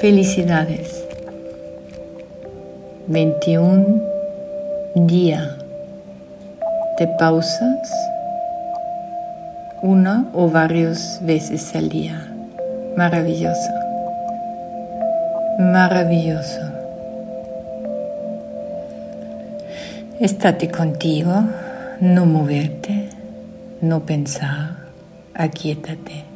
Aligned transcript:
Felicidades. 0.00 1.06
21 3.06 4.02
día 4.94 5.56
de 6.98 7.06
pausas 7.18 7.90
una 9.80 10.26
o 10.34 10.50
varias 10.50 11.20
veces 11.22 11.74
al 11.74 11.88
día. 11.88 12.28
Maravilloso. 12.94 13.70
Maravilloso. 15.58 16.60
Estate 20.20 20.70
contigo, 20.70 21.42
no 22.00 22.26
moverte, 22.26 23.08
no 23.80 24.04
pensar, 24.04 24.76
aquietate. 25.32 26.35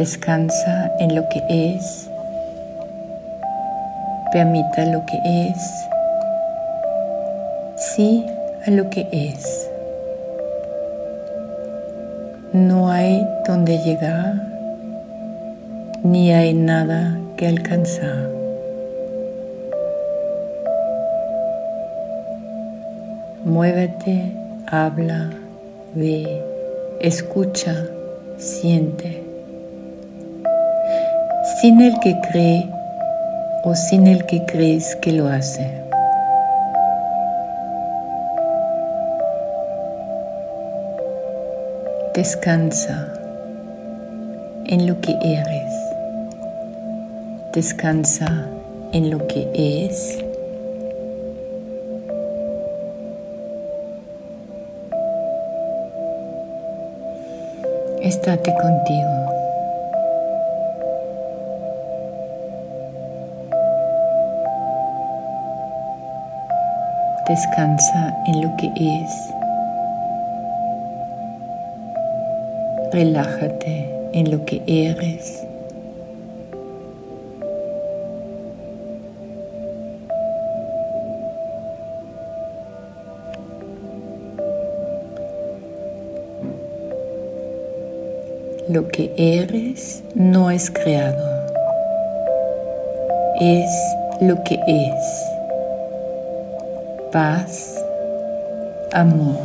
Descansa 0.00 0.90
en 0.98 1.14
lo 1.14 1.28
que 1.28 1.42
es. 1.50 2.08
Permita 4.32 4.86
lo 4.86 5.04
que 5.04 5.20
es. 5.26 5.58
Sí 7.76 8.24
a 8.66 8.70
lo 8.70 8.88
que 8.88 9.06
es. 9.12 9.68
No 12.54 12.90
hay 12.90 13.28
donde 13.46 13.76
llegar, 13.84 14.36
ni 16.02 16.32
hay 16.32 16.54
nada 16.54 17.18
que 17.36 17.48
alcanzar. 17.48 18.30
Muévete, 23.44 24.32
habla, 24.66 25.28
ve, 25.94 26.42
escucha, 27.02 27.84
siente 28.38 29.29
sin 31.60 31.82
el 31.82 31.98
que 32.00 32.18
cree 32.32 32.70
o 33.64 33.74
sin 33.74 34.06
el 34.06 34.24
que 34.24 34.46
crees 34.46 34.96
que 34.96 35.12
lo 35.12 35.28
hace. 35.28 35.70
Descansa 42.14 43.08
en 44.68 44.86
lo 44.86 44.98
que 45.02 45.12
eres. 45.22 45.74
Descansa 47.52 48.46
en 48.92 49.10
lo 49.10 49.26
que 49.26 49.50
es. 49.54 50.18
Estate 58.02 58.54
contigo. 58.54 59.29
Descansa 67.28 68.16
en 68.26 68.40
lo 68.42 68.56
que 68.56 68.72
es. 68.76 69.30
Relájate 72.92 73.88
en 74.12 74.30
lo 74.30 74.44
que 74.44 74.62
eres. 74.66 75.46
Lo 88.68 88.88
que 88.88 89.12
eres 89.16 90.02
no 90.14 90.50
es 90.50 90.70
creado, 90.70 91.44
es 93.40 93.70
lo 94.20 94.42
que 94.44 94.60
es 94.66 95.29
paz, 97.12 97.76
amor, 98.92 99.42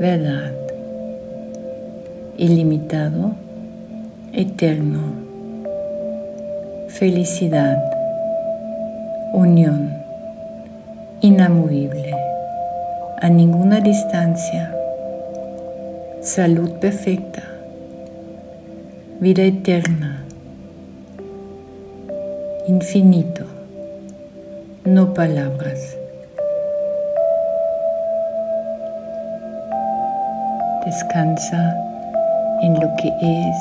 verdad, 0.00 0.50
ilimitado, 2.36 3.32
eterno, 4.32 5.02
felicidad, 6.88 7.80
unión, 9.34 9.92
inamovible, 11.20 12.12
a 13.22 13.28
ninguna 13.28 13.80
distancia, 13.80 14.74
salud 16.22 16.72
perfecta, 16.80 17.44
vida 19.20 19.44
eterna, 19.44 20.24
infinito, 22.66 23.44
no 24.84 25.14
palabras. 25.14 25.96
Descansa 30.86 31.76
en 32.62 32.74
lo 32.74 32.94
que 32.94 33.08
es, 33.20 33.56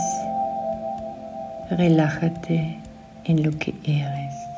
relájate 1.71 2.77
en 3.23 3.41
lo 3.41 3.49
que 3.57 3.73
eres. 3.83 4.54